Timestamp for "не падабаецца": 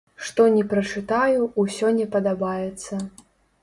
2.01-2.93